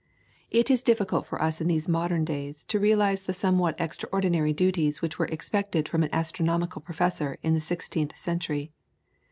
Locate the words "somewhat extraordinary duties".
3.35-4.99